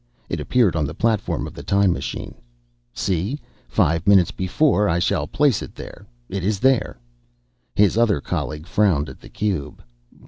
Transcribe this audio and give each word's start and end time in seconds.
It 0.29 0.39
appeared 0.39 0.75
on 0.75 0.85
the 0.87 0.95
platform 0.95 1.45
of 1.45 1.53
the 1.53 1.61
time 1.61 1.93
machine. 1.93 2.33
"See? 2.91 3.39
Five 3.67 4.07
minutes 4.07 4.31
before 4.31 4.89
I 4.89 4.97
shall 4.97 5.27
place 5.27 5.61
it 5.61 5.75
there, 5.75 6.07
it 6.27 6.43
is 6.43 6.59
there!" 6.61 6.97
His 7.75 7.99
other 7.99 8.19
colleague 8.19 8.65
frowned 8.65 9.09
at 9.09 9.19
the 9.19 9.29
cube. 9.29 9.83